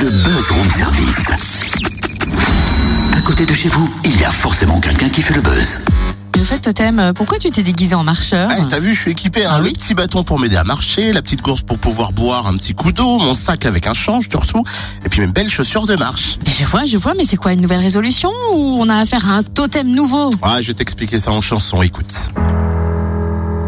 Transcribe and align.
le 0.00 0.10
buzz 0.10 0.50
room 0.50 0.70
service. 0.70 1.30
À 3.16 3.20
côté 3.22 3.46
de 3.46 3.52
chez 3.54 3.68
vous, 3.68 3.88
il 4.04 4.18
y 4.20 4.24
a 4.24 4.30
forcément 4.30 4.80
quelqu'un 4.80 5.08
qui 5.08 5.22
fait 5.22 5.34
le 5.34 5.40
buzz. 5.40 5.80
En 6.38 6.44
fait, 6.44 6.58
Totem, 6.60 7.12
pourquoi 7.14 7.38
tu 7.38 7.50
t'es 7.50 7.62
déguisé 7.62 7.94
en 7.94 8.04
marcheur 8.04 8.50
Eh, 8.56 8.68
T'as 8.68 8.78
vu, 8.78 8.94
je 8.94 9.00
suis 9.00 9.10
équipé, 9.12 9.44
hein, 9.46 9.52
Ah 9.54 9.58
le 9.58 9.64
oui 9.64 9.72
petit 9.72 9.94
bâton 9.94 10.22
pour 10.22 10.38
m'aider 10.38 10.56
à 10.56 10.64
marcher, 10.64 11.12
la 11.12 11.22
petite 11.22 11.40
gourde 11.42 11.62
pour 11.62 11.78
pouvoir 11.78 12.12
boire 12.12 12.46
un 12.46 12.54
petit 12.56 12.74
coup 12.74 12.92
d'eau, 12.92 13.18
mon 13.18 13.34
sac 13.34 13.64
avec 13.64 13.86
un 13.86 13.94
change 13.94 14.28
surtout, 14.30 14.62
et 15.04 15.08
puis 15.08 15.22
mes 15.22 15.26
belles 15.28 15.48
chaussures 15.50 15.86
de 15.86 15.96
marche. 15.96 16.38
Ben, 16.44 16.52
Je 16.60 16.64
vois, 16.66 16.84
je 16.84 16.98
vois, 16.98 17.14
mais 17.16 17.24
c'est 17.24 17.36
quoi 17.38 17.52
une 17.54 17.62
nouvelle 17.62 17.80
résolution 17.80 18.30
ou 18.52 18.76
on 18.78 18.88
a 18.88 18.96
affaire 18.96 19.28
à 19.28 19.36
un 19.38 19.42
totem 19.42 19.88
nouveau? 19.88 20.30
Ah, 20.42 20.60
je 20.60 20.68
vais 20.68 20.74
t'expliquer 20.74 21.18
ça 21.18 21.32
en 21.32 21.40
chanson, 21.40 21.80
écoute. 21.82 22.12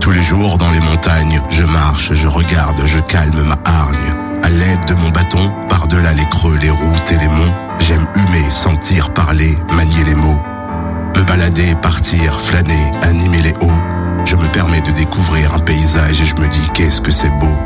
Tous 0.00 0.10
les 0.10 0.22
jours 0.22 0.58
dans 0.58 0.70
les 0.70 0.80
montagnes, 0.80 1.40
je 1.50 1.62
marche, 1.62 2.12
je 2.12 2.28
regarde, 2.28 2.80
je 2.84 2.98
calme 3.00 3.42
ma 3.42 3.58
hargne. 3.64 4.14
À 4.42 4.50
l'aide 4.50 4.84
de 4.86 4.94
mon 4.94 5.10
bâton, 5.10 5.52
par-delà 5.68 6.12
les 6.14 6.24
creux, 6.26 6.56
les 6.58 6.70
routes 6.70 7.12
et 7.12 7.18
les 7.18 7.28
monts, 7.28 7.54
j'aime 7.80 8.06
humer, 8.14 8.50
sentir, 8.50 9.12
parler, 9.12 9.54
manier 9.74 10.04
les 10.04 10.14
mots. 10.14 10.40
Me 11.16 11.22
balader, 11.24 11.74
partir, 11.82 12.40
flâner, 12.40 12.90
animer 13.02 13.42
les 13.42 13.54
hauts. 13.60 13.80
Je 14.24 14.36
me 14.36 14.46
permets 14.52 14.80
de 14.82 14.90
découvrir 14.92 15.54
un 15.54 15.58
paysage 15.58 16.20
et 16.20 16.24
je 16.24 16.36
me 16.36 16.48
dis 16.48 16.68
qu'est-ce 16.74 17.00
que 17.00 17.10
c'est 17.10 17.30
beau. 17.38 17.56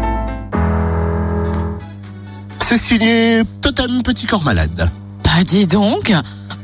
C'est 2.65 2.79
signé 2.79 3.43
Totem 3.61 4.03
Petit 4.03 4.27
Corps 4.27 4.45
Malade. 4.45 4.91
Bah 5.25 5.45
dis 5.45 5.67
donc, 5.67 6.13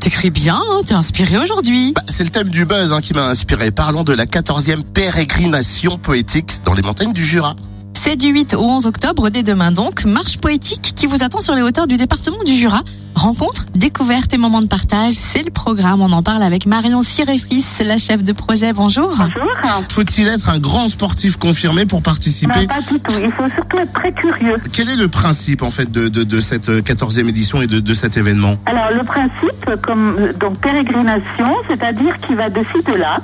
t'écris 0.00 0.30
bien, 0.30 0.56
hein, 0.56 0.80
t'es 0.84 0.94
inspiré 0.94 1.38
aujourd'hui. 1.38 1.92
Bah, 1.94 2.02
c'est 2.08 2.24
le 2.24 2.30
thème 2.30 2.48
du 2.48 2.64
buzz 2.64 2.92
hein, 2.92 3.00
qui 3.00 3.12
m'a 3.12 3.26
inspiré. 3.28 3.70
Parlons 3.70 4.04
de 4.04 4.12
la 4.12 4.26
14e 4.26 4.82
pérégrination 4.82 5.98
poétique 5.98 6.60
dans 6.64 6.74
les 6.74 6.82
montagnes 6.82 7.12
du 7.12 7.24
Jura. 7.24 7.56
C'est 8.00 8.14
du 8.14 8.28
8 8.28 8.54
au 8.54 8.60
11 8.60 8.86
octobre, 8.86 9.28
dès 9.28 9.42
demain 9.42 9.72
donc, 9.72 10.04
marche 10.04 10.38
poétique 10.38 10.92
qui 10.94 11.08
vous 11.08 11.24
attend 11.24 11.40
sur 11.40 11.56
les 11.56 11.62
hauteurs 11.62 11.88
du 11.88 11.96
département 11.96 12.44
du 12.44 12.54
Jura. 12.54 12.82
Rencontres, 13.18 13.66
découvertes 13.74 14.32
et 14.32 14.38
moments 14.38 14.60
de 14.60 14.68
partage, 14.68 15.14
c'est 15.14 15.42
le 15.42 15.50
programme. 15.50 16.00
On 16.00 16.12
en 16.12 16.22
parle 16.22 16.42
avec 16.42 16.66
Marion 16.66 17.02
Siréfis, 17.02 17.64
la 17.84 17.98
chef 17.98 18.22
de 18.22 18.32
projet. 18.32 18.72
Bonjour. 18.72 19.08
Bonjour. 19.10 19.50
Faut-il 19.90 20.28
être 20.28 20.48
un 20.48 20.60
grand 20.60 20.86
sportif 20.86 21.36
confirmé 21.36 21.84
pour 21.84 21.98
Non, 21.98 22.02
participer 22.02 22.66
pas 22.68 22.80
du 22.80 23.00
tout. 23.00 23.12
Il 23.20 23.32
faut 23.32 23.48
surtout 23.54 23.78
être 23.78 23.92
très 23.92 24.12
curieux. 24.12 24.56
Quel 24.72 24.88
est 24.88 24.96
le 24.96 25.08
principe 25.08 25.62
en 25.62 25.70
fait 25.70 25.90
de, 25.90 26.08
de, 26.08 26.22
de 26.22 26.40
cette 26.40 26.68
14e 26.68 27.28
édition 27.28 27.60
et 27.60 27.66
de, 27.66 27.80
de 27.80 27.94
cet 27.94 28.16
événement? 28.16 28.56
Alors, 28.66 28.90
le 28.96 29.02
principe, 29.02 29.82
comme 29.82 30.16
euh, 30.18 30.32
donc 30.34 30.58
pérégrination, 30.58 31.56
c'est-à-dire 31.68 32.16
qu'il 32.20 32.36
va 32.36 32.50
de 32.50 32.60
ci 32.72 32.82
de 32.84 32.92
là. 32.92 33.18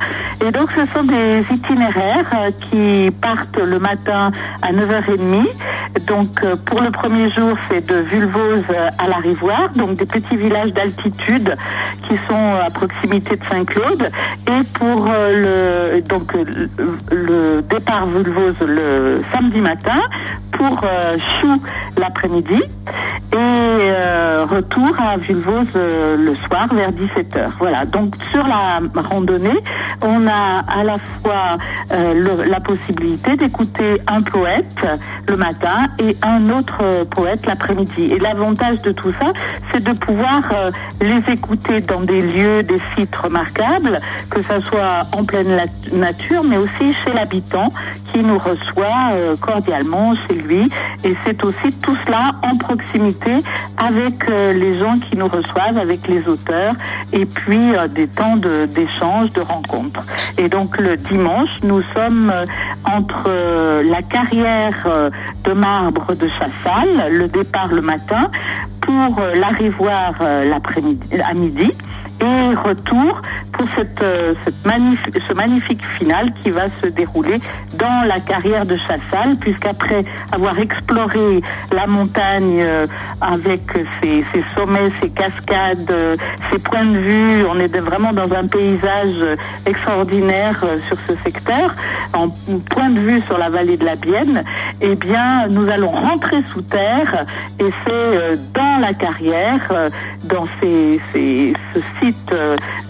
Et 0.44 0.50
donc, 0.50 0.70
ce 0.72 0.92
sont 0.92 1.04
des 1.04 1.44
itinéraires 1.52 2.30
euh, 2.34 2.50
qui 2.50 3.10
partent 3.12 3.58
le 3.58 3.78
matin 3.78 4.32
à 4.60 4.72
9h30. 4.72 5.46
Donc, 6.08 6.42
euh, 6.42 6.56
pour 6.56 6.80
le 6.80 6.90
premier 6.90 7.30
jour, 7.32 7.56
c'est 7.68 7.86
de 7.86 7.96
Vulvose 7.96 8.64
euh, 8.70 8.90
à 8.98 9.08
la 9.08 9.16
Rivoire, 9.18 9.70
donc 9.76 9.83
des 9.92 10.06
petits 10.06 10.36
villages 10.36 10.72
d'altitude 10.72 11.56
qui 12.08 12.14
sont 12.28 12.54
à 12.64 12.70
proximité 12.70 13.36
de 13.36 13.44
Saint-Claude. 13.48 14.10
Et 14.46 14.64
pour 14.74 15.06
euh, 15.08 15.92
le 15.94 16.00
donc 16.02 16.34
euh, 16.34 16.44
le, 17.10 17.62
départ 17.62 18.06
Vulvose 18.06 18.60
le 18.60 19.22
samedi 19.32 19.60
matin, 19.60 20.00
pour 20.52 20.80
euh, 20.84 21.16
Chou 21.40 21.62
l'après-midi 21.98 22.62
et 23.32 23.92
retour 24.48 24.94
à 25.00 25.16
Vulvose 25.16 25.74
le 25.74 26.34
soir 26.46 26.72
vers 26.72 26.92
17h. 26.92 27.50
Voilà, 27.58 27.84
donc 27.84 28.14
sur 28.30 28.46
la 28.46 28.80
randonnée, 29.08 29.58
on 30.02 30.28
a 30.28 30.62
à 30.68 30.84
la 30.84 30.98
fois 30.98 31.56
la 31.90 32.60
possibilité 32.60 33.36
d'écouter 33.36 34.00
un 34.06 34.22
poète 34.22 34.86
le 35.28 35.36
matin 35.36 35.88
et 35.98 36.16
un 36.22 36.48
autre 36.50 37.04
poète 37.10 37.44
l'après-midi. 37.46 38.12
Et 38.12 38.18
l'avantage 38.20 38.82
de 38.82 38.92
tout 38.92 39.12
ça, 39.20 39.32
c'est 39.74 39.82
de 39.82 39.92
pouvoir 39.92 40.42
euh, 40.52 40.70
les 41.00 41.32
écouter 41.32 41.80
dans 41.80 42.00
des 42.02 42.22
lieux, 42.22 42.62
des 42.62 42.78
sites 42.96 43.14
remarquables, 43.16 43.98
que 44.30 44.40
ça 44.44 44.60
soit 44.60 45.00
en 45.12 45.24
pleine 45.24 45.60
nature, 45.92 46.44
mais 46.44 46.56
aussi 46.56 46.94
chez 47.04 47.12
l'habitant 47.12 47.70
qui 48.12 48.20
nous 48.20 48.38
reçoit 48.38 49.10
euh, 49.12 49.34
cordialement 49.36 50.14
chez 50.28 50.34
lui. 50.36 50.70
Et 51.02 51.16
c'est 51.24 51.42
aussi 51.44 51.72
tout 51.82 51.96
cela 52.06 52.36
en 52.42 52.56
proximité 52.56 53.32
avec 53.76 54.28
euh, 54.28 54.52
les 54.52 54.74
gens 54.78 54.94
qui 54.96 55.16
nous 55.16 55.26
reçoivent, 55.26 55.76
avec 55.76 56.06
les 56.06 56.22
auteurs, 56.28 56.74
et 57.12 57.26
puis 57.26 57.74
euh, 57.74 57.88
des 57.88 58.06
temps 58.06 58.36
de- 58.36 58.66
d'échange, 58.66 59.30
de, 59.30 59.40
rencontres. 59.40 60.02
Et 60.38 60.48
donc 60.48 60.78
le 60.78 60.96
dimanche, 60.96 61.50
nous 61.64 61.82
sommes 61.96 62.30
euh, 62.32 62.44
entre 62.84 63.24
euh, 63.26 63.82
la 63.82 64.02
carrière 64.02 64.86
de 65.44 65.52
marbre 65.52 66.14
de 66.14 66.28
Chassal, 66.28 67.12
le 67.12 67.28
départ 67.28 67.68
le 67.68 67.80
matin, 67.80 68.30
pour 68.80 69.18
euh, 69.18 69.34
l'arrivoire 69.34 70.14
euh, 70.20 70.44
à 71.24 71.34
midi, 71.34 71.70
et 72.20 72.54
retour 72.54 73.20
pour 73.56 73.66
cette, 73.76 74.02
euh, 74.02 74.34
ce 74.46 75.32
magnifique 75.34 75.84
final 75.98 76.32
qui 76.42 76.50
va 76.50 76.64
se 76.82 76.86
dérouler 76.88 77.40
dans 77.78 78.06
la 78.06 78.20
carrière 78.20 78.66
de 78.66 78.76
Chassal, 78.76 79.36
puisqu'après 79.40 80.04
avoir 80.32 80.58
exploré 80.58 81.40
la 81.72 81.86
montagne 81.86 82.60
euh, 82.62 82.86
avec 83.20 83.62
ses, 84.02 84.24
sommets, 84.56 84.90
ses 85.00 85.10
cascades, 85.10 85.90
euh, 85.90 86.16
ses 86.50 86.58
points 86.58 86.84
de 86.84 86.98
vue, 86.98 87.44
on 87.50 87.58
est 87.60 87.76
vraiment 87.78 88.12
dans 88.12 88.30
un 88.32 88.46
paysage 88.46 89.16
extraordinaire 89.66 90.58
sur 90.88 90.96
ce 91.06 91.14
secteur, 91.22 91.74
en 92.12 92.28
point 92.70 92.90
de 92.90 92.98
vue 93.00 93.20
sur 93.22 93.38
la 93.38 93.50
vallée 93.50 93.76
de 93.76 93.84
la 93.84 93.96
Bienne, 93.96 94.44
eh 94.80 94.94
bien, 94.96 95.46
nous 95.48 95.68
allons 95.68 95.90
rentrer 95.90 96.42
sous 96.52 96.62
terre 96.62 97.24
et 97.58 97.70
c'est 97.86 98.36
dans 98.52 98.80
la 98.80 98.92
carrière, 98.94 99.60
dans 100.24 100.44
ce 100.62 100.98
site 102.00 102.34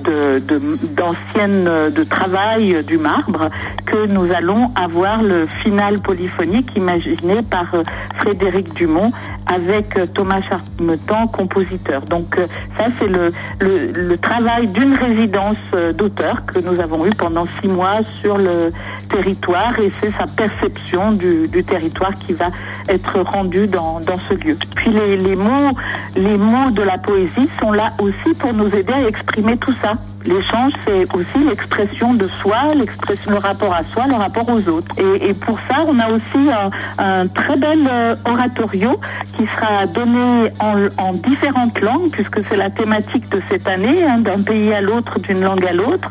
de, 0.04 0.38
de- 0.40 0.53
d'anciennes 0.58 1.66
euh, 1.66 1.90
de 1.90 2.04
travail 2.04 2.74
euh, 2.74 2.82
du 2.82 2.98
marbre 2.98 3.50
que 3.86 4.06
nous 4.06 4.32
allons 4.32 4.70
avoir 4.74 5.22
le 5.22 5.46
final 5.62 6.00
polyphonique 6.00 6.70
imaginé 6.76 7.42
par 7.42 7.66
euh, 7.74 7.82
Frédéric 8.18 8.74
Dumont 8.74 9.12
avec 9.46 10.12
Thomas 10.14 10.40
Charmetan, 10.40 11.26
compositeur. 11.26 12.02
Donc 12.02 12.36
ça 12.78 12.86
c'est 12.98 13.08
le, 13.08 14.16
travail 14.16 14.68
d'une 14.68 14.94
résidence 14.94 15.58
d'auteur 15.98 16.46
que 16.46 16.60
nous 16.60 16.80
avons 16.80 17.04
eu 17.04 17.10
pendant 17.10 17.44
six 17.60 17.68
mois 17.68 17.98
sur 18.22 18.38
le 18.38 18.72
territoire 19.10 19.78
et 19.78 19.92
c'est 20.00 20.12
sa 20.12 20.26
perception 20.26 21.12
du, 21.12 21.46
territoire 21.64 22.14
qui 22.14 22.32
va 22.32 22.46
être 22.88 23.20
rendue 23.20 23.66
dans, 23.66 24.00
ce 24.28 24.34
lieu. 24.34 24.56
Puis 24.76 24.90
les 24.90 25.36
mots, 25.36 25.76
les 26.16 26.38
mots 26.38 26.70
de 26.70 26.82
la 26.82 26.96
poésie 26.96 27.48
sont 27.60 27.72
là 27.72 27.92
aussi 27.98 28.34
pour 28.38 28.54
nous 28.54 28.74
aider 28.74 28.92
à 28.92 29.06
exprimer 29.06 29.56
tout 29.56 29.74
ça. 29.82 29.94
L'échange, 30.26 30.72
c'est 30.86 31.14
aussi 31.14 31.44
l'expression 31.46 32.14
de 32.14 32.26
soi, 32.28 32.74
l'expression, 32.74 33.32
le 33.32 33.38
rapport 33.38 33.74
à 33.74 33.82
soi, 33.84 34.06
le 34.06 34.14
rapport 34.14 34.48
aux 34.48 34.68
autres. 34.70 34.90
Et, 34.98 35.34
pour 35.34 35.58
ça, 35.68 35.84
on 35.86 35.98
a 35.98 36.08
aussi 36.08 36.50
un, 36.98 37.26
très 37.28 37.56
bel 37.56 37.86
euh, 37.86 38.14
oratorio 38.24 38.98
qui 39.36 39.46
sera 39.46 39.86
donné 39.86 40.50
en, 40.60 41.02
en 41.02 41.12
différentes 41.12 41.78
langues, 41.80 42.10
puisque 42.10 42.42
c'est 42.48 42.56
la 42.56 42.70
thématique 42.70 43.28
de 43.28 43.42
cette 43.50 43.68
année, 43.68 44.02
hein, 44.02 44.18
d'un 44.18 44.40
pays 44.42 44.72
à 44.72 44.80
l'autre, 44.80 45.18
d'une 45.20 45.42
langue 45.42 45.64
à 45.66 45.74
l'autre. 45.74 46.10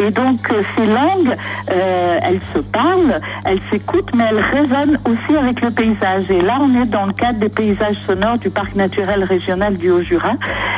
Et 0.00 0.10
donc, 0.10 0.40
euh, 0.50 0.62
ces 0.76 0.86
langues, 0.86 1.36
euh, 1.70 2.18
elles 2.20 2.40
se 2.54 2.58
parlent, 2.60 3.20
elles 3.44 3.60
s'écoutent, 3.70 4.10
mais 4.16 4.24
elles 4.30 4.40
résonnent 4.40 4.98
aussi 5.04 5.36
avec 5.38 5.60
le 5.60 5.70
paysage. 5.70 6.24
Et 6.30 6.40
là, 6.40 6.58
on 6.60 6.82
est 6.82 6.86
dans 6.86 7.06
le 7.06 7.12
cadre 7.12 7.38
des 7.38 7.48
paysages 7.48 7.98
sonores 8.06 8.38
du 8.38 8.50
parc 8.50 8.74
naturel 8.74 9.22
régional 9.22 9.74
du 9.74 9.90
Haut-Jura. 9.90 10.32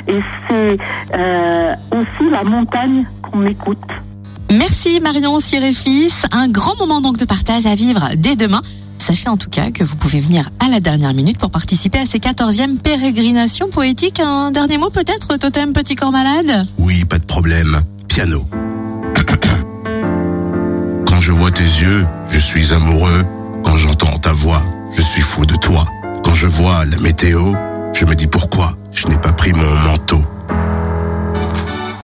Et 0.06 0.20
c'est 0.48 0.78
aussi 1.90 2.30
la 2.30 2.44
montagne 2.74 3.06
qu'on 3.22 3.42
écoute. 3.42 3.78
Merci 4.50 5.00
Marion 5.00 5.40
Siréfis. 5.40 6.12
Un 6.32 6.48
grand 6.48 6.76
moment 6.78 7.00
donc 7.00 7.16
de 7.16 7.24
partage 7.24 7.66
à 7.66 7.74
vivre 7.74 8.10
dès 8.16 8.36
demain. 8.36 8.62
Sachez 8.98 9.28
en 9.28 9.36
tout 9.36 9.50
cas 9.50 9.70
que 9.70 9.84
vous 9.84 9.96
pouvez 9.96 10.20
venir 10.20 10.50
à 10.60 10.68
la 10.68 10.80
dernière 10.80 11.14
minute 11.14 11.38
pour 11.38 11.50
participer 11.50 11.98
à 11.98 12.06
ces 12.06 12.18
14e 12.18 12.78
pérégrinations 12.78 13.68
poétiques. 13.68 14.20
Un 14.20 14.50
dernier 14.50 14.78
mot 14.78 14.90
peut-être, 14.90 15.36
Totem 15.36 15.72
Petit 15.72 15.94
Corps 15.94 16.12
Malade? 16.12 16.66
Oui, 16.78 17.04
pas 17.04 17.18
de 17.18 17.24
problème. 17.24 17.80
Piano. 18.08 18.44
Quand 21.06 21.20
je 21.20 21.32
vois 21.32 21.50
tes 21.50 21.64
yeux, 21.64 22.06
je 22.28 22.38
suis 22.38 22.72
amoureux. 22.72 23.24
Quand 23.64 23.76
j'entends 23.76 24.18
ta 24.18 24.32
voix, 24.32 24.62
je 24.92 25.02
suis 25.02 25.22
fou 25.22 25.44
de 25.46 25.56
toi. 25.56 25.86
Quand 26.24 26.34
je 26.34 26.46
vois 26.46 26.84
la 26.84 26.98
météo, 26.98 27.54
je 27.92 28.04
me 28.04 28.14
dis 28.14 28.26
pourquoi 28.26 28.76
je 28.92 29.06
n'ai 29.08 29.18
pas 29.18 29.32
pris 29.32 29.52
mon 29.52 29.74
manteau. 29.90 30.24